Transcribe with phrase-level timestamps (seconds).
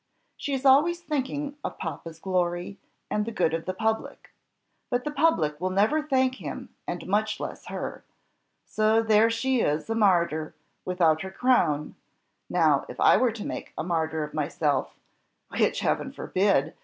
[0.35, 2.79] She is always thinking of papa's glory
[3.11, 4.31] and the good of the public,
[4.89, 8.03] but the public will never thank him and much less her;
[8.65, 11.93] so there she is a martyr, without her crown;
[12.49, 14.95] now, if I were to make a martyr of myself,
[15.49, 16.73] which, Heaven forbid!